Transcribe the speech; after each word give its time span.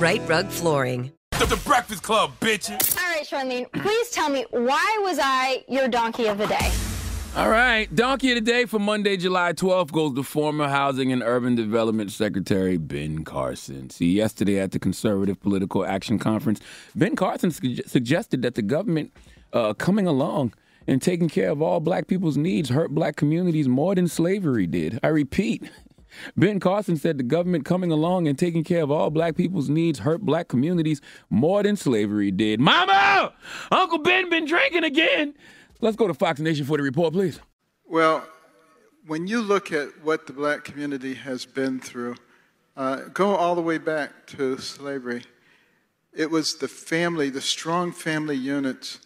Rite 0.00 0.26
Rug 0.26 0.48
Flooring. 0.48 1.12
The, 1.32 1.44
the 1.44 1.56
Breakfast 1.56 2.02
Club, 2.02 2.32
bitches. 2.40 2.96
All 2.96 3.04
right, 3.12 3.22
Charlamagne, 3.22 3.70
please 3.82 4.10
tell 4.10 4.30
me 4.30 4.46
why 4.50 4.98
was 5.02 5.18
I 5.20 5.62
your 5.68 5.88
donkey 5.88 6.26
of 6.26 6.38
the 6.38 6.46
day? 6.46 6.70
All 7.36 7.50
right, 7.50 7.94
donkey 7.94 8.30
of 8.32 8.36
the 8.36 8.50
day 8.50 8.64
for 8.64 8.78
Monday, 8.78 9.18
July 9.18 9.52
12th 9.52 9.92
goes 9.92 10.14
to 10.14 10.22
former 10.22 10.68
Housing 10.68 11.12
and 11.12 11.22
Urban 11.22 11.54
Development 11.54 12.10
Secretary 12.10 12.78
Ben 12.78 13.24
Carson. 13.26 13.90
See, 13.90 14.10
yesterday 14.10 14.58
at 14.58 14.72
the 14.72 14.78
Conservative 14.78 15.38
Political 15.38 15.84
Action 15.84 16.18
Conference, 16.18 16.60
Ben 16.96 17.14
Carson 17.14 17.50
su- 17.50 17.82
suggested 17.86 18.40
that 18.40 18.54
the 18.54 18.62
government 18.62 19.12
uh, 19.52 19.74
coming 19.74 20.06
along 20.06 20.54
and 20.86 21.02
taking 21.02 21.28
care 21.28 21.50
of 21.50 21.60
all 21.60 21.78
black 21.78 22.06
people's 22.06 22.38
needs 22.38 22.70
hurt 22.70 22.90
black 22.94 23.16
communities 23.16 23.68
more 23.68 23.94
than 23.94 24.08
slavery 24.08 24.66
did. 24.66 24.98
I 25.02 25.08
repeat, 25.08 25.70
Ben 26.36 26.60
Carson 26.60 26.96
said 26.96 27.18
the 27.18 27.22
government 27.22 27.64
coming 27.64 27.90
along 27.90 28.28
and 28.28 28.38
taking 28.38 28.64
care 28.64 28.82
of 28.82 28.90
all 28.90 29.10
black 29.10 29.36
people's 29.36 29.68
needs 29.68 30.00
hurt 30.00 30.20
black 30.20 30.48
communities 30.48 31.00
more 31.28 31.62
than 31.62 31.76
slavery 31.76 32.30
did. 32.30 32.60
Mama! 32.60 33.32
Uncle 33.70 33.98
Ben 33.98 34.30
been 34.30 34.44
drinking 34.44 34.84
again. 34.84 35.34
Let's 35.80 35.96
go 35.96 36.06
to 36.06 36.14
Fox 36.14 36.40
Nation 36.40 36.66
for 36.66 36.76
the 36.76 36.82
report, 36.82 37.12
please. 37.12 37.40
Well, 37.86 38.24
when 39.06 39.26
you 39.26 39.40
look 39.40 39.72
at 39.72 39.88
what 40.04 40.26
the 40.26 40.32
black 40.32 40.64
community 40.64 41.14
has 41.14 41.46
been 41.46 41.80
through, 41.80 42.16
uh, 42.76 43.08
go 43.12 43.34
all 43.34 43.54
the 43.54 43.62
way 43.62 43.78
back 43.78 44.26
to 44.28 44.58
slavery. 44.58 45.24
It 46.12 46.30
was 46.30 46.56
the 46.56 46.68
family, 46.68 47.30
the 47.30 47.40
strong 47.40 47.92
family 47.92 48.36
units, 48.36 49.00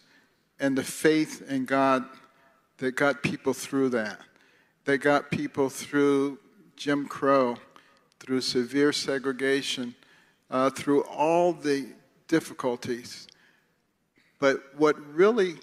and 0.58 0.76
the 0.76 0.84
faith 0.84 1.42
in 1.48 1.64
God 1.64 2.04
that 2.78 2.96
got 2.96 3.22
people 3.22 3.54
through 3.54 3.90
that. 3.90 4.20
That 4.84 4.98
got 4.98 5.30
people 5.30 5.70
through 5.70 6.38
Jim 6.76 7.06
Crow, 7.06 7.56
through 8.20 8.40
severe 8.40 8.92
segregation, 8.92 9.94
uh, 10.50 10.70
through 10.70 11.02
all 11.04 11.52
the 11.52 11.88
difficulties. 12.28 13.26
But 14.38 14.62
what 14.76 14.96
really 15.14 15.56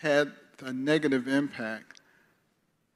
had 0.00 0.32
a 0.62 0.72
negative 0.72 1.28
impact 1.28 2.00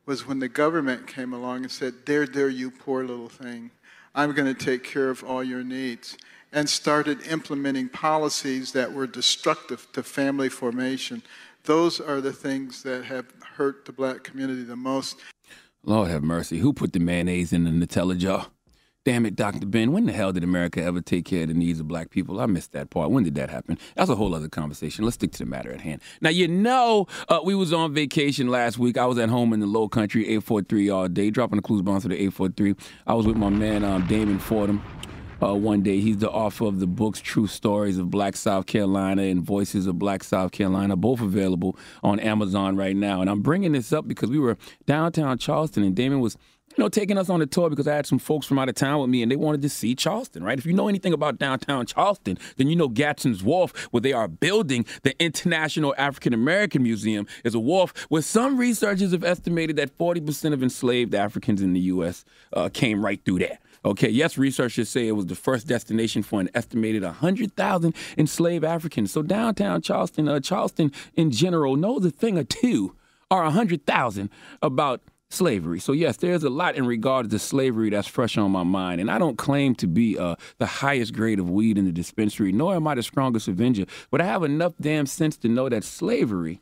was 0.06 0.26
when 0.26 0.38
the 0.38 0.48
government 0.48 1.06
came 1.06 1.32
along 1.32 1.62
and 1.62 1.70
said, 1.70 1.94
There, 2.06 2.26
there, 2.26 2.48
you 2.48 2.70
poor 2.70 3.04
little 3.04 3.28
thing. 3.28 3.70
I'm 4.14 4.32
going 4.32 4.52
to 4.52 4.64
take 4.64 4.82
care 4.82 5.10
of 5.10 5.22
all 5.22 5.44
your 5.44 5.62
needs. 5.62 6.16
And 6.50 6.66
started 6.66 7.26
implementing 7.26 7.90
policies 7.90 8.72
that 8.72 8.90
were 8.90 9.06
destructive 9.06 9.86
to 9.92 10.02
family 10.02 10.48
formation. 10.48 11.22
Those 11.64 12.00
are 12.00 12.22
the 12.22 12.32
things 12.32 12.82
that 12.84 13.04
have 13.04 13.26
hurt 13.42 13.84
the 13.84 13.92
black 13.92 14.24
community 14.24 14.62
the 14.62 14.76
most. 14.76 15.18
Lord 15.84 16.10
have 16.10 16.22
mercy. 16.22 16.58
Who 16.58 16.72
put 16.72 16.92
the 16.92 17.00
mayonnaise 17.00 17.52
in 17.52 17.64
the 17.64 17.70
Nutella 17.70 18.16
jar? 18.16 18.48
Damn 19.04 19.24
it, 19.24 19.36
Dr. 19.36 19.64
Ben, 19.64 19.92
when 19.92 20.04
the 20.04 20.12
hell 20.12 20.34
did 20.34 20.44
America 20.44 20.82
ever 20.82 21.00
take 21.00 21.24
care 21.24 21.42
of 21.42 21.48
the 21.48 21.54
needs 21.54 21.80
of 21.80 21.88
black 21.88 22.10
people? 22.10 22.40
I 22.40 22.46
missed 22.46 22.72
that 22.72 22.90
part. 22.90 23.10
When 23.10 23.24
did 23.24 23.36
that 23.36 23.48
happen? 23.48 23.78
That's 23.94 24.10
a 24.10 24.14
whole 24.14 24.34
other 24.34 24.48
conversation. 24.48 25.04
Let's 25.04 25.14
stick 25.14 25.32
to 25.32 25.38
the 25.38 25.46
matter 25.46 25.72
at 25.72 25.80
hand. 25.80 26.02
Now, 26.20 26.28
you 26.28 26.46
know, 26.46 27.06
uh, 27.30 27.40
we 27.42 27.54
was 27.54 27.72
on 27.72 27.94
vacation 27.94 28.48
last 28.48 28.78
week. 28.78 28.98
I 28.98 29.06
was 29.06 29.16
at 29.16 29.30
home 29.30 29.54
in 29.54 29.60
the 29.60 29.66
low 29.66 29.88
country, 29.88 30.24
843 30.24 30.90
all 30.90 31.08
day, 31.08 31.30
dropping 31.30 31.56
the 31.56 31.62
clues 31.62 31.80
bombs 31.80 32.02
to 32.02 32.08
the 32.08 32.16
843. 32.16 32.74
I 33.06 33.14
was 33.14 33.26
with 33.26 33.36
my 33.36 33.48
man, 33.48 33.82
um, 33.82 34.06
Damon 34.08 34.38
Fordham. 34.38 34.82
Uh, 35.40 35.54
one 35.54 35.82
day. 35.82 36.00
He's 36.00 36.18
the 36.18 36.30
author 36.30 36.64
of 36.64 36.80
the 36.80 36.86
books 36.88 37.20
True 37.20 37.46
Stories 37.46 37.96
of 37.96 38.10
Black 38.10 38.34
South 38.34 38.66
Carolina 38.66 39.22
and 39.22 39.40
Voices 39.40 39.86
of 39.86 39.96
Black 39.96 40.24
South 40.24 40.50
Carolina, 40.50 40.96
both 40.96 41.20
available 41.20 41.78
on 42.02 42.18
Amazon 42.18 42.76
right 42.76 42.96
now. 42.96 43.20
And 43.20 43.30
I'm 43.30 43.40
bringing 43.40 43.70
this 43.70 43.92
up 43.92 44.08
because 44.08 44.30
we 44.30 44.40
were 44.40 44.58
downtown 44.84 45.38
Charleston 45.38 45.84
and 45.84 45.94
Damon 45.94 46.18
was 46.18 46.36
know, 46.78 46.88
taking 46.88 47.18
us 47.18 47.28
on 47.28 47.42
a 47.42 47.46
tour 47.46 47.70
because 47.70 47.86
I 47.88 47.94
had 47.94 48.06
some 48.06 48.18
folks 48.18 48.46
from 48.46 48.58
out 48.58 48.68
of 48.68 48.74
town 48.74 49.00
with 49.00 49.10
me 49.10 49.22
and 49.22 49.30
they 49.30 49.36
wanted 49.36 49.62
to 49.62 49.68
see 49.68 49.94
Charleston, 49.94 50.42
right? 50.42 50.58
If 50.58 50.66
you 50.66 50.72
know 50.72 50.88
anything 50.88 51.12
about 51.12 51.38
downtown 51.38 51.86
Charleston, 51.86 52.38
then 52.56 52.68
you 52.68 52.76
know 52.76 52.88
Gadsden's 52.88 53.42
Wharf, 53.42 53.88
where 53.90 54.00
they 54.00 54.12
are 54.12 54.28
building 54.28 54.84
the 55.02 55.20
International 55.22 55.94
African 55.98 56.32
American 56.32 56.82
Museum, 56.82 57.26
is 57.44 57.54
a 57.54 57.58
wharf 57.58 57.92
where 58.08 58.22
some 58.22 58.56
researchers 58.56 59.12
have 59.12 59.24
estimated 59.24 59.76
that 59.76 59.96
40% 59.98 60.52
of 60.52 60.62
enslaved 60.62 61.14
Africans 61.14 61.62
in 61.62 61.72
the 61.72 61.80
U.S. 61.80 62.24
Uh, 62.52 62.68
came 62.68 63.04
right 63.04 63.20
through 63.24 63.40
there. 63.40 63.58
Okay, 63.84 64.08
yes, 64.08 64.36
researchers 64.36 64.88
say 64.88 65.06
it 65.06 65.12
was 65.12 65.26
the 65.26 65.34
first 65.34 65.66
destination 65.66 66.22
for 66.22 66.40
an 66.40 66.50
estimated 66.54 67.02
100,000 67.04 67.94
enslaved 68.16 68.64
Africans. 68.64 69.12
So 69.12 69.22
downtown 69.22 69.82
Charleston, 69.82 70.28
uh, 70.28 70.40
Charleston 70.40 70.92
in 71.14 71.30
general, 71.30 71.76
knows 71.76 72.04
a 72.04 72.10
thing 72.10 72.38
or 72.38 72.44
two, 72.44 72.96
or 73.30 73.42
100,000 73.44 74.30
about 74.62 75.00
slavery. 75.30 75.80
So 75.80 75.92
yes, 75.92 76.16
there's 76.16 76.42
a 76.42 76.50
lot 76.50 76.76
in 76.76 76.86
regard 76.86 77.30
to 77.30 77.38
slavery 77.38 77.90
that's 77.90 78.08
fresh 78.08 78.38
on 78.38 78.50
my 78.50 78.62
mind, 78.62 79.00
and 79.00 79.10
I 79.10 79.18
don't 79.18 79.38
claim 79.38 79.74
to 79.76 79.86
be 79.86 80.18
uh, 80.18 80.36
the 80.58 80.66
highest 80.66 81.14
grade 81.14 81.38
of 81.38 81.50
weed 81.50 81.78
in 81.78 81.84
the 81.84 81.92
dispensary, 81.92 82.52
nor 82.52 82.74
am 82.74 82.86
I 82.86 82.94
the 82.94 83.02
strongest 83.02 83.48
avenger. 83.48 83.84
But 84.10 84.20
I 84.20 84.24
have 84.24 84.42
enough 84.42 84.74
damn 84.80 85.06
sense 85.06 85.36
to 85.38 85.48
know 85.48 85.68
that 85.68 85.84
slavery 85.84 86.60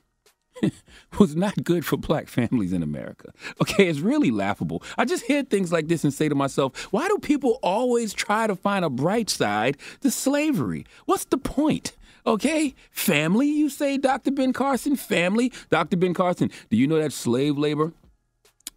was 1.18 1.36
not 1.36 1.64
good 1.64 1.84
for 1.84 1.96
black 1.96 2.28
families 2.28 2.72
in 2.72 2.82
America. 2.82 3.32
Okay, 3.60 3.88
it's 3.88 4.00
really 4.00 4.30
laughable. 4.30 4.82
I 4.98 5.04
just 5.04 5.24
hear 5.24 5.42
things 5.42 5.72
like 5.72 5.88
this 5.88 6.04
and 6.04 6.12
say 6.12 6.28
to 6.28 6.34
myself, 6.34 6.92
why 6.92 7.08
do 7.08 7.18
people 7.18 7.58
always 7.62 8.12
try 8.12 8.46
to 8.46 8.56
find 8.56 8.84
a 8.84 8.90
bright 8.90 9.30
side 9.30 9.76
to 10.00 10.10
slavery? 10.10 10.86
What's 11.04 11.26
the 11.26 11.38
point? 11.38 11.96
Okay, 12.26 12.74
family, 12.90 13.46
you 13.46 13.68
say, 13.68 13.98
Dr. 13.98 14.32
Ben 14.32 14.52
Carson? 14.52 14.96
Family? 14.96 15.52
Dr. 15.70 15.96
Ben 15.96 16.12
Carson, 16.12 16.50
do 16.70 16.76
you 16.76 16.88
know 16.88 16.98
that 16.98 17.12
slave 17.12 17.56
labor 17.56 17.92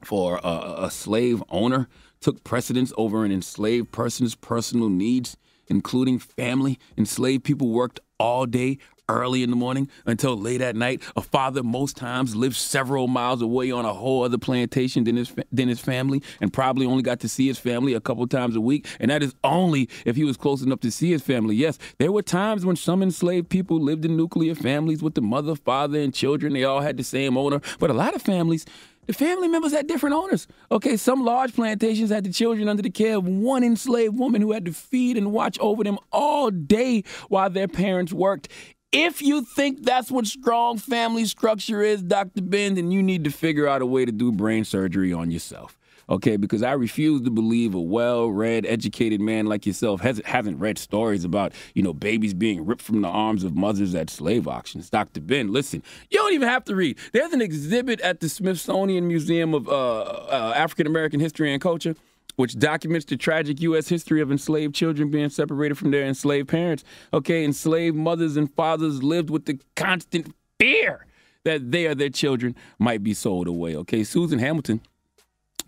for 0.03 0.39
a, 0.43 0.85
a 0.85 0.91
slave 0.91 1.43
owner 1.49 1.87
took 2.21 2.43
precedence 2.43 2.91
over 2.97 3.23
an 3.25 3.31
enslaved 3.31 3.91
person's 3.91 4.35
personal 4.35 4.89
needs? 4.89 5.37
including 5.69 6.17
family. 6.17 6.79
Enslaved 6.97 7.43
people 7.43 7.69
worked 7.69 7.99
all 8.19 8.45
day, 8.47 8.79
early 9.09 9.41
in 9.41 9.49
the 9.49 9.55
morning 9.55 9.89
until 10.05 10.37
late 10.37 10.61
at 10.61 10.75
night. 10.75 11.01
A 11.15 11.21
father 11.21 11.63
most 11.63 11.97
times 11.97 12.35
lived 12.35 12.55
several 12.55 13.07
miles 13.07 13.41
away 13.41 13.71
on 13.71 13.83
a 13.83 13.93
whole 13.93 14.23
other 14.23 14.37
plantation 14.37 15.03
than 15.03 15.15
his 15.15 15.33
than 15.51 15.67
his 15.67 15.79
family, 15.79 16.21
and 16.39 16.53
probably 16.53 16.85
only 16.85 17.01
got 17.01 17.19
to 17.21 17.29
see 17.29 17.47
his 17.47 17.57
family 17.57 17.93
a 17.93 17.99
couple 17.99 18.25
times 18.27 18.55
a 18.55 18.61
week. 18.61 18.87
And 18.99 19.09
that 19.11 19.23
is 19.23 19.33
only 19.43 19.89
if 20.05 20.15
he 20.15 20.23
was 20.23 20.37
close 20.37 20.61
enough 20.61 20.79
to 20.81 20.91
see 20.91 21.11
his 21.11 21.23
family. 21.23 21.55
Yes, 21.55 21.79
there 21.97 22.11
were 22.11 22.21
times 22.21 22.65
when 22.65 22.75
some 22.75 23.01
enslaved 23.01 23.49
people 23.49 23.81
lived 23.81 24.05
in 24.05 24.15
nuclear 24.15 24.55
families 24.55 25.01
with 25.01 25.15
the 25.15 25.21
mother, 25.21 25.55
father, 25.55 25.99
and 25.99 26.13
children. 26.13 26.53
They 26.53 26.63
all 26.63 26.81
had 26.81 26.97
the 26.97 27.03
same 27.03 27.37
owner, 27.37 27.61
but 27.79 27.89
a 27.89 27.93
lot 27.93 28.15
of 28.15 28.21
families 28.21 28.65
family 29.15 29.47
members 29.47 29.71
had 29.71 29.87
different 29.87 30.15
owners. 30.15 30.47
Okay, 30.71 30.97
some 30.97 31.23
large 31.23 31.53
plantations 31.53 32.09
had 32.09 32.23
the 32.23 32.31
children 32.31 32.67
under 32.67 32.81
the 32.81 32.89
care 32.89 33.17
of 33.17 33.27
one 33.27 33.63
enslaved 33.63 34.17
woman 34.17 34.41
who 34.41 34.51
had 34.51 34.65
to 34.65 34.73
feed 34.73 35.17
and 35.17 35.31
watch 35.31 35.57
over 35.59 35.83
them 35.83 35.97
all 36.11 36.51
day 36.51 37.03
while 37.27 37.49
their 37.49 37.67
parents 37.67 38.13
worked. 38.13 38.49
If 38.91 39.21
you 39.21 39.43
think 39.43 39.83
that's 39.83 40.09
what 40.09 40.25
strong 40.25 40.77
family 40.77 41.25
structure 41.25 41.81
is, 41.81 42.01
Dr. 42.01 42.41
Ben, 42.41 42.73
then 42.73 42.91
you 42.91 43.03
need 43.03 43.23
to 43.23 43.31
figure 43.31 43.67
out 43.67 43.81
a 43.81 43.85
way 43.85 44.03
to 44.03 44.11
do 44.11 44.31
brain 44.31 44.65
surgery 44.65 45.13
on 45.13 45.29
yourself 45.29 45.78
okay? 46.09 46.37
Because 46.37 46.63
I 46.63 46.73
refuse 46.73 47.21
to 47.21 47.29
believe 47.29 47.73
a 47.73 47.81
well-read, 47.81 48.65
educated 48.65 49.21
man 49.21 49.45
like 49.45 49.65
yourself 49.65 50.01
hasn't, 50.01 50.27
hasn't 50.27 50.59
read 50.59 50.77
stories 50.77 51.23
about, 51.23 51.53
you 51.73 51.83
know, 51.83 51.93
babies 51.93 52.33
being 52.33 52.65
ripped 52.65 52.81
from 52.81 53.01
the 53.01 53.07
arms 53.07 53.43
of 53.43 53.55
mothers 53.55 53.95
at 53.95 54.09
slave 54.09 54.47
auctions. 54.47 54.89
Dr. 54.89 55.21
Ben, 55.21 55.51
listen, 55.51 55.83
you 56.09 56.17
don't 56.17 56.33
even 56.33 56.47
have 56.47 56.65
to 56.65 56.75
read. 56.75 56.97
There's 57.13 57.33
an 57.33 57.41
exhibit 57.41 58.01
at 58.01 58.19
the 58.19 58.29
Smithsonian 58.29 59.07
Museum 59.07 59.53
of 59.53 59.67
uh, 59.67 60.01
uh, 60.01 60.53
African 60.55 60.87
American 60.87 61.19
History 61.19 61.53
and 61.53 61.61
Culture 61.61 61.95
which 62.35 62.57
documents 62.57 63.05
the 63.05 63.17
tragic 63.17 63.59
U.S. 63.63 63.89
history 63.89 64.21
of 64.21 64.31
enslaved 64.31 64.73
children 64.73 65.11
being 65.11 65.27
separated 65.27 65.75
from 65.75 65.91
their 65.91 66.05
enslaved 66.05 66.47
parents. 66.47 66.85
Okay, 67.13 67.43
enslaved 67.43 67.97
mothers 67.97 68.37
and 68.37 68.49
fathers 68.55 69.03
lived 69.03 69.29
with 69.29 69.43
the 69.43 69.59
constant 69.75 70.33
fear 70.57 71.05
that 71.43 71.69
they 71.69 71.85
or 71.85 71.95
their 71.95 72.09
children 72.09 72.55
might 72.77 73.03
be 73.03 73.13
sold 73.13 73.47
away. 73.47 73.75
Okay, 73.75 74.05
Susan 74.05 74.39
Hamilton 74.39 74.79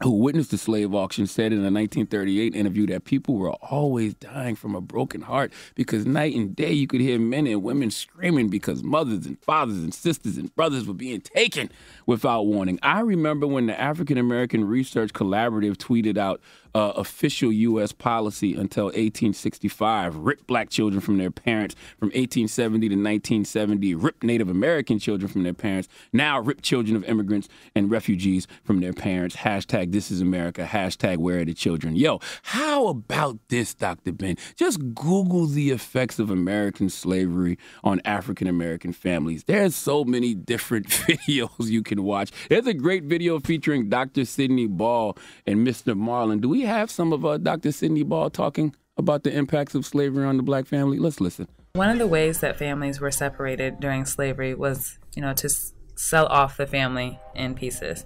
who 0.04 0.12
witnessed 0.12 0.52
the 0.52 0.58
slave 0.58 0.94
auction, 0.94 1.28
said 1.28 1.52
in 1.52 1.60
a 1.60 1.72
1938 1.72 2.56
interview 2.56 2.88
that 2.88 3.06
people 3.06 3.36
were 3.36 3.52
always 3.52 4.14
dying 4.16 4.56
from 4.56 4.76
a 4.76 4.82
broken 4.82 5.22
heart 5.22 5.54
because 5.76 6.06
night 6.06 6.36
and 6.36 6.56
day 6.56 6.72
you 6.72 6.88
could 6.88 7.02
hear 7.02 7.20
men 7.20 7.46
and 7.48 7.62
women 7.64 7.92
screaming 7.92 8.50
because 8.50 8.84
mothers 8.84 9.26
and 9.26 9.40
fathers 9.44 9.78
and 9.78 9.94
sisters 9.94 10.38
and 10.38 10.54
brothers 10.56 10.88
were 10.88 10.94
being 10.94 11.22
taken 11.22 11.70
without 12.06 12.46
warning. 12.46 12.80
I 12.82 13.02
remember 13.02 13.48
when 13.48 13.68
the 13.68 13.80
African 13.80 14.18
American 14.18 14.66
Research 14.66 15.14
Collaborative 15.14 15.78
tweeted 15.78 16.18
out 16.18 16.42
uh, 16.74 16.94
official 16.96 17.52
U.S. 17.52 17.92
policy 17.92 18.54
until 18.54 18.86
1865. 18.86 20.16
Ripped 20.16 20.48
black 20.48 20.70
children 20.70 21.02
from 21.02 21.18
their 21.18 21.32
parents 21.32 21.76
from 21.98 22.08
1870 22.10 22.90
to 22.90 22.96
1970. 22.96 23.96
Ripped 23.96 24.24
Native 24.24 24.50
American 24.50 25.00
children 25.00 25.32
from 25.32 25.44
their 25.44 25.54
parents. 25.54 25.88
Now 26.14 26.40
rip 26.40 26.62
children 26.62 26.96
of 26.96 27.04
immigrants 27.06 27.48
and 27.76 27.92
refugees 27.92 28.48
from 28.64 28.80
their 28.80 28.94
parents. 28.94 29.38
Hashtag 29.38 29.92
this 29.92 30.12
is 30.12 30.22
America. 30.22 30.66
Hashtag 30.66 31.18
where 31.18 31.40
are 31.40 31.46
the 31.46 31.54
children? 31.54 31.96
Yo, 31.96 32.20
how 32.44 32.88
about 32.88 33.40
this, 33.50 33.74
Dr. 33.74 34.12
Ben? 34.12 34.38
Just 34.56 34.80
Google 34.94 35.48
the 35.48 35.72
effects 35.72 36.20
of 36.20 36.30
American 36.30 36.90
slavery 36.90 37.58
on 37.84 38.02
African 38.06 38.48
American 38.48 38.94
families. 38.94 39.44
There's 39.44 39.76
so 39.76 40.04
many 40.04 40.34
different 40.34 40.88
videos 40.88 41.68
you 41.68 41.84
can 41.84 42.04
watch. 42.04 42.32
There's 42.50 42.68
a 42.68 42.74
great 42.74 43.04
video 43.04 43.40
featuring 43.40 43.90
Dr. 43.90 44.26
Sidney 44.26 44.68
Ball 44.68 45.18
and 45.46 45.66
Mr. 45.66 45.96
Marlin. 45.96 46.40
Do 46.40 46.50
we 46.50 46.61
have 46.66 46.92
some 46.92 47.14
of 47.14 47.26
uh, 47.26 47.38
Dr. 47.38 47.72
Sidney 47.72 48.04
Ball 48.04 48.30
talking 48.30 48.76
about 48.98 49.24
the 49.24 49.36
impacts 49.36 49.76
of 49.76 49.86
slavery 49.86 50.26
on 50.26 50.38
the 50.38 50.44
black 50.44 50.66
family? 50.66 51.00
Let's 51.00 51.22
listen. 51.22 51.48
One 51.74 51.90
of 51.90 51.98
the 51.98 52.08
ways 52.08 52.40
that 52.42 52.58
families 52.58 53.00
were 53.00 53.12
separated 53.12 53.80
during 53.80 54.06
slavery 54.06 54.54
was, 54.54 55.00
you 55.16 55.22
know, 55.22 55.34
to 55.34 55.50
sell 55.96 56.26
off 56.28 56.58
the 56.58 56.68
family 56.68 57.20
in 57.36 57.56
pieces. 57.56 58.06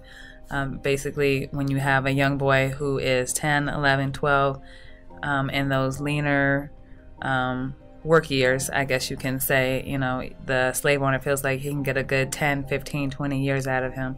Um, 0.52 0.78
basically, 0.78 1.48
when 1.52 1.70
you 1.70 1.78
have 1.78 2.06
a 2.06 2.12
young 2.12 2.38
boy 2.38 2.70
who 2.70 3.00
is 3.00 3.34
10, 3.34 3.68
11, 3.68 4.14
12, 4.14 4.62
um, 5.24 5.50
in 5.50 5.70
those 5.70 6.00
leaner 6.00 6.72
um, 7.22 7.76
work 8.04 8.30
years, 8.30 8.70
I 8.70 8.86
guess 8.86 9.10
you 9.10 9.18
can 9.18 9.40
say, 9.40 9.84
you 9.88 9.98
know, 9.98 10.30
the 10.46 10.74
slave 10.74 11.02
owner 11.02 11.20
feels 11.20 11.44
like 11.44 11.62
he 11.62 11.70
can 11.70 11.82
get 11.82 11.98
a 11.98 12.04
good 12.04 12.32
10, 12.32 12.68
15, 12.68 13.10
20 13.10 13.44
years 13.44 13.66
out 13.66 13.84
of 13.84 13.94
him. 13.94 14.18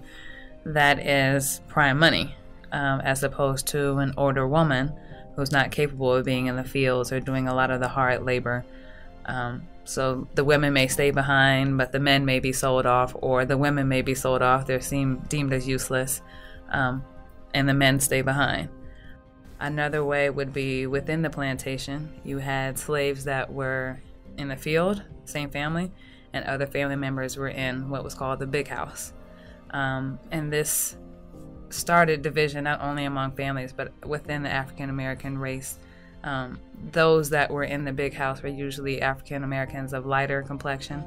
That 0.65 0.99
is 0.99 1.61
prime 1.69 1.97
money 1.97 2.35
um, 2.71 3.01
as 3.01 3.23
opposed 3.23 3.67
to 3.67 3.97
an 3.97 4.13
older 4.17 4.47
woman 4.47 4.93
who's 5.35 5.51
not 5.51 5.71
capable 5.71 6.13
of 6.13 6.25
being 6.25 6.47
in 6.47 6.55
the 6.55 6.63
fields 6.63 7.11
or 7.11 7.19
doing 7.19 7.47
a 7.47 7.53
lot 7.53 7.71
of 7.71 7.79
the 7.79 7.87
hard 7.87 8.23
labor. 8.23 8.65
Um, 9.25 9.67
so 9.83 10.27
the 10.35 10.43
women 10.43 10.73
may 10.73 10.87
stay 10.87 11.11
behind, 11.11 11.77
but 11.77 11.91
the 11.91 11.99
men 11.99 12.25
may 12.25 12.39
be 12.39 12.51
sold 12.51 12.85
off, 12.85 13.15
or 13.21 13.45
the 13.45 13.57
women 13.57 13.87
may 13.87 14.01
be 14.01 14.15
sold 14.15 14.41
off. 14.41 14.65
They're 14.65 14.81
seem, 14.81 15.19
deemed 15.29 15.53
as 15.53 15.67
useless, 15.67 16.21
um, 16.69 17.03
and 17.53 17.69
the 17.69 17.73
men 17.73 17.99
stay 17.99 18.21
behind. 18.21 18.69
Another 19.59 20.03
way 20.03 20.29
would 20.29 20.53
be 20.53 20.87
within 20.87 21.21
the 21.21 21.29
plantation. 21.29 22.19
You 22.23 22.39
had 22.39 22.77
slaves 22.77 23.23
that 23.23 23.51
were 23.51 23.99
in 24.37 24.49
the 24.49 24.57
field, 24.57 25.03
same 25.25 25.49
family, 25.49 25.91
and 26.33 26.45
other 26.45 26.67
family 26.67 26.95
members 26.95 27.37
were 27.37 27.47
in 27.47 27.89
what 27.89 28.03
was 28.03 28.13
called 28.13 28.39
the 28.39 28.47
big 28.47 28.67
house. 28.67 29.13
Um, 29.71 30.19
and 30.31 30.51
this 30.51 30.97
started 31.69 32.21
division 32.21 32.63
not 32.63 32.81
only 32.81 33.05
among 33.05 33.31
families 33.31 33.73
but 33.73 33.91
within 34.05 34.43
the 34.43 34.49
African 34.49 34.89
American 34.89 35.37
race. 35.37 35.77
Um, 36.23 36.59
those 36.91 37.29
that 37.29 37.51
were 37.51 37.63
in 37.63 37.85
the 37.85 37.93
big 37.93 38.13
house 38.13 38.41
were 38.41 38.49
usually 38.49 39.01
African 39.01 39.43
Americans 39.43 39.93
of 39.93 40.05
lighter 40.05 40.41
complexion, 40.41 41.03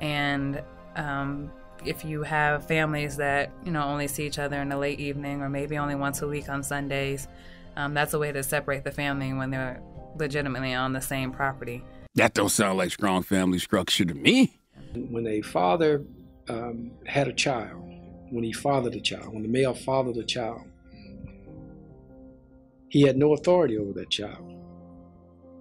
and 0.00 0.62
um, 0.94 1.50
if 1.84 2.04
you 2.04 2.22
have 2.22 2.66
families 2.66 3.16
that 3.16 3.50
you 3.64 3.72
know 3.72 3.82
only 3.82 4.08
see 4.08 4.26
each 4.26 4.38
other 4.38 4.60
in 4.60 4.68
the 4.68 4.76
late 4.76 5.00
evening 5.00 5.42
or 5.42 5.48
maybe 5.48 5.78
only 5.78 5.94
once 5.94 6.22
a 6.22 6.28
week 6.28 6.48
on 6.48 6.62
Sundays, 6.62 7.28
um, 7.76 7.94
that's 7.94 8.14
a 8.14 8.18
way 8.18 8.32
to 8.32 8.42
separate 8.42 8.84
the 8.84 8.92
family 8.92 9.32
when 9.32 9.50
they're 9.50 9.80
legitimately 10.18 10.74
on 10.74 10.92
the 10.92 11.00
same 11.00 11.32
property. 11.32 11.84
That 12.14 12.34
don't 12.34 12.48
sound 12.48 12.78
like 12.78 12.90
strong 12.90 13.22
family 13.22 13.58
structure 13.58 14.04
to 14.04 14.14
me. 14.14 14.58
When 14.94 15.26
a 15.26 15.42
father 15.42 16.04
um, 16.48 16.92
had 17.04 17.28
a 17.28 17.32
child, 17.32 17.85
when 18.30 18.44
he 18.44 18.52
fathered 18.52 18.94
a 18.94 19.00
child, 19.00 19.32
when 19.32 19.42
the 19.42 19.48
male 19.48 19.74
fathered 19.74 20.16
a 20.16 20.24
child, 20.24 20.62
he 22.88 23.02
had 23.02 23.16
no 23.16 23.34
authority 23.34 23.76
over 23.76 23.92
that 23.92 24.10
child. 24.10 24.52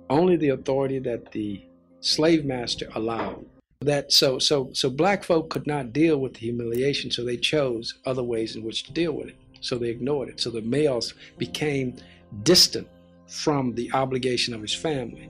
Only 0.09 0.37
the 0.37 0.49
authority 0.49 0.99
that 0.99 1.31
the 1.31 1.63
slave 1.99 2.45
master 2.45 2.87
allowed. 2.95 3.45
That 3.81 4.11
so 4.11 4.39
so 4.39 4.69
so 4.73 4.89
black 4.89 5.23
folk 5.23 5.49
could 5.49 5.67
not 5.67 5.93
deal 5.93 6.17
with 6.17 6.35
the 6.35 6.39
humiliation, 6.39 7.11
so 7.11 7.23
they 7.23 7.37
chose 7.37 7.95
other 8.05 8.23
ways 8.23 8.55
in 8.55 8.63
which 8.63 8.83
to 8.83 8.93
deal 8.93 9.11
with 9.13 9.27
it. 9.27 9.35
So 9.61 9.77
they 9.77 9.89
ignored 9.89 10.29
it. 10.29 10.39
So 10.39 10.49
the 10.49 10.61
males 10.61 11.13
became 11.37 11.95
distant 12.43 12.87
from 13.27 13.73
the 13.73 13.91
obligation 13.93 14.53
of 14.53 14.61
his 14.61 14.73
family. 14.73 15.29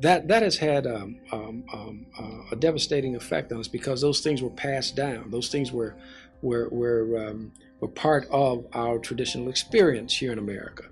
That 0.00 0.28
that 0.28 0.42
has 0.42 0.56
had 0.56 0.86
um, 0.86 1.20
um, 1.30 1.64
um, 1.72 2.06
uh, 2.18 2.52
a 2.52 2.56
devastating 2.56 3.14
effect 3.16 3.52
on 3.52 3.60
us 3.60 3.68
because 3.68 4.00
those 4.00 4.20
things 4.20 4.42
were 4.42 4.50
passed 4.50 4.96
down. 4.96 5.30
Those 5.30 5.48
things 5.48 5.72
were 5.72 5.94
were 6.42 6.68
were 6.68 7.28
um, 7.28 7.52
were 7.80 7.88
part 7.88 8.26
of 8.30 8.66
our 8.72 8.98
traditional 8.98 9.48
experience 9.48 10.16
here 10.16 10.32
in 10.32 10.38
America. 10.38 10.84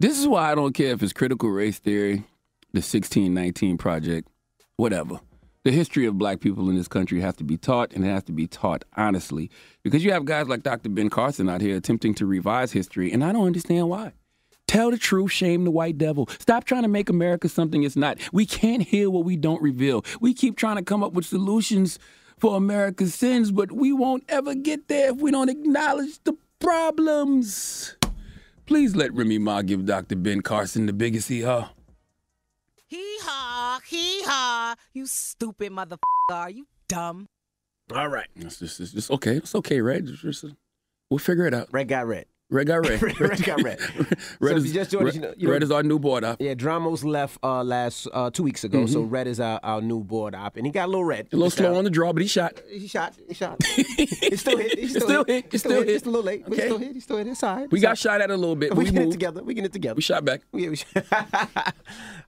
This 0.00 0.18
is 0.18 0.26
why 0.26 0.52
I 0.52 0.54
don't 0.54 0.74
care 0.74 0.92
if 0.92 1.02
it's 1.02 1.12
critical 1.12 1.50
race 1.50 1.78
theory, 1.78 2.24
the 2.72 2.80
1619 2.80 3.78
project, 3.78 4.28
whatever. 4.76 5.20
The 5.64 5.72
history 5.72 6.06
of 6.06 6.16
black 6.16 6.40
people 6.40 6.70
in 6.70 6.76
this 6.76 6.88
country 6.88 7.20
has 7.20 7.34
to 7.36 7.44
be 7.44 7.56
taught, 7.56 7.92
and 7.92 8.04
it 8.04 8.08
has 8.08 8.22
to 8.24 8.32
be 8.32 8.46
taught 8.46 8.84
honestly. 8.96 9.50
Because 9.82 10.04
you 10.04 10.12
have 10.12 10.24
guys 10.24 10.48
like 10.48 10.62
Dr. 10.62 10.88
Ben 10.88 11.10
Carson 11.10 11.48
out 11.48 11.60
here 11.60 11.76
attempting 11.76 12.14
to 12.14 12.26
revise 12.26 12.72
history, 12.72 13.12
and 13.12 13.24
I 13.24 13.32
don't 13.32 13.46
understand 13.46 13.88
why. 13.88 14.12
Tell 14.68 14.90
the 14.90 14.98
truth, 14.98 15.32
shame 15.32 15.64
the 15.64 15.70
white 15.70 15.98
devil. 15.98 16.28
Stop 16.38 16.64
trying 16.64 16.82
to 16.82 16.88
make 16.88 17.08
America 17.08 17.48
something 17.48 17.82
it's 17.82 17.96
not. 17.96 18.18
We 18.32 18.46
can't 18.46 18.82
heal 18.82 19.10
what 19.10 19.24
we 19.24 19.36
don't 19.36 19.62
reveal. 19.62 20.04
We 20.20 20.34
keep 20.34 20.56
trying 20.56 20.76
to 20.76 20.82
come 20.82 21.02
up 21.02 21.14
with 21.14 21.24
solutions 21.24 21.98
for 22.40 22.56
America's 22.56 23.14
sins, 23.14 23.50
but 23.50 23.72
we 23.72 23.92
won't 23.92 24.24
ever 24.28 24.54
get 24.54 24.88
there 24.88 25.10
if 25.10 25.16
we 25.16 25.30
don't 25.30 25.48
acknowledge 25.48 26.22
the 26.24 26.36
problems. 26.58 27.96
Please 28.66 28.94
let 28.94 29.14
Remy 29.14 29.38
Ma 29.38 29.62
give 29.62 29.86
Dr. 29.86 30.16
Ben 30.16 30.40
Carson 30.42 30.86
the 30.86 30.92
biggest 30.92 31.28
hee 31.28 31.42
haw. 31.42 31.70
Hee 32.86 33.18
haw, 33.22 33.80
hee 33.86 34.22
haw. 34.24 34.74
You 34.92 35.06
stupid 35.06 35.72
motherfucker. 35.72 35.98
Are 36.30 36.50
you 36.50 36.66
dumb? 36.88 37.28
All 37.94 38.08
right. 38.08 38.28
It's 38.36 38.58
just, 38.58 38.80
it's 38.80 38.92
just 38.92 39.10
okay. 39.10 39.36
It's 39.36 39.54
okay, 39.54 39.80
Red. 39.80 40.08
It's 40.08 40.20
just, 40.20 40.44
we'll 41.10 41.18
figure 41.18 41.46
it 41.46 41.54
out. 41.54 41.68
Red 41.72 41.88
got 41.88 42.06
red. 42.06 42.26
Red 42.50 42.66
got 42.66 42.76
red. 42.88 43.02
red 43.20 43.42
got 43.44 43.62
red. 43.62 43.78
red, 44.00 44.18
so 44.40 44.46
is, 44.56 44.72
just 44.72 44.90
joined 44.90 45.04
red, 45.04 45.10
us, 45.10 45.14
you 45.16 45.20
know, 45.20 45.34
you 45.36 45.50
red 45.50 45.60
know, 45.60 45.64
is 45.66 45.70
our 45.70 45.82
new 45.82 45.98
board 45.98 46.24
op. 46.24 46.40
Yeah, 46.40 46.54
Dramos 46.54 47.04
left 47.04 47.36
uh, 47.42 47.62
last 47.62 48.08
uh, 48.12 48.30
two 48.30 48.42
weeks 48.42 48.64
ago, 48.64 48.86
so 48.86 49.02
Mhm. 49.04 49.10
Red 49.12 49.26
is 49.26 49.38
our, 49.38 49.60
our 49.62 49.82
new 49.82 50.02
board 50.02 50.34
op, 50.34 50.56
and 50.56 50.64
he 50.64 50.72
got 50.72 50.84
a 50.86 50.86
little 50.86 51.04
red. 51.04 51.28
A 51.32 51.36
little 51.36 51.50
slow 51.50 51.76
on 51.76 51.84
the 51.84 51.90
draw, 51.90 52.12
but 52.14 52.22
he 52.22 52.28
shot. 52.28 52.58
He 52.70 52.86
shot. 52.88 53.14
He 53.28 53.34
shot. 53.34 53.62
He's 53.62 54.40
still 54.40 54.56
hit. 54.56 54.78
He's 54.78 54.96
It's 54.96 55.04
still 55.04 55.18
hit. 55.22 55.44
He's 55.50 55.54
It's 55.54 55.64
still 55.64 55.82
hit. 55.82 55.92
Just 55.92 56.06
a 56.06 56.10
little 56.10 56.24
late. 56.24 56.44
but 56.44 56.54
He's 56.54 56.64
still 56.64 56.78
hit. 56.78 56.92
He's 56.94 57.04
still 57.04 57.16
hit. 57.18 57.26
It's 57.26 57.42
all 57.42 57.56
right. 57.56 57.70
We 57.70 57.78
It's 57.78 57.82
got 57.82 57.98
shot 57.98 58.20
at 58.22 58.30
a 58.30 58.36
little 58.36 58.56
bit. 58.56 58.74
We 58.74 58.84
We, 58.84 58.90
get 58.92 59.02
it 59.02 59.10
together. 59.10 59.42
We 59.42 59.52
get 59.54 59.64
it 59.66 59.72
together. 59.74 59.94
We 59.96 60.02
shot 60.02 60.24
back. 60.24 60.40
Yeah, 60.54 60.70
we 60.70 60.76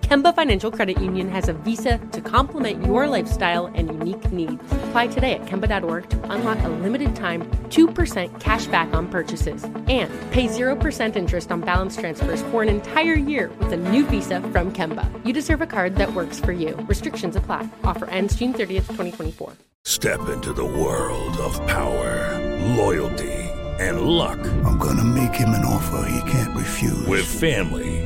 Kemba 0.00 0.34
Financial 0.34 0.70
Credit 0.70 1.00
Union 1.00 1.28
has 1.28 1.48
a 1.48 1.52
visa 1.52 1.98
to 2.12 2.20
complement 2.20 2.84
your 2.84 3.06
lifestyle 3.08 3.66
and 3.66 3.88
unique 3.88 4.30
needs. 4.30 4.62
Apply 4.84 5.06
today 5.08 5.34
at 5.34 5.46
Kemba.org 5.46 6.08
to 6.10 6.30
unlock 6.30 6.58
a 6.64 6.68
limited 6.68 7.16
time 7.16 7.42
2% 7.70 8.40
cash 8.40 8.66
back 8.66 8.92
on 8.94 9.08
purchases 9.08 9.64
and 9.64 10.10
pay 10.30 10.46
0% 10.46 11.16
interest 11.16 11.50
on 11.50 11.60
balance 11.60 11.96
transfers 11.96 12.42
for 12.42 12.62
an 12.62 12.68
entire 12.68 13.14
year 13.14 13.50
with 13.58 13.72
a 13.72 13.76
new 13.76 14.04
visa 14.06 14.40
from 14.40 14.72
Kemba. 14.72 15.10
You 15.26 15.32
deserve 15.32 15.60
a 15.60 15.66
card 15.66 15.96
that 15.96 16.12
works 16.14 16.40
for 16.40 16.52
you. 16.52 16.76
Restrictions 16.88 17.36
apply. 17.36 17.68
Offer 17.84 18.08
ends 18.10 18.36
June 18.36 18.52
30th, 18.52 18.88
2024. 18.88 19.54
Step 19.84 20.28
into 20.28 20.52
the 20.52 20.64
world 20.64 21.36
of 21.38 21.54
power, 21.66 22.34
loyalty, 22.76 23.32
and 23.78 24.00
luck. 24.02 24.38
I'm 24.64 24.78
going 24.78 24.96
to 24.96 25.04
make 25.04 25.34
him 25.34 25.50
an 25.50 25.64
offer 25.64 26.08
he 26.08 26.30
can't 26.30 26.56
refuse. 26.56 27.06
With 27.06 27.24
family, 27.24 28.05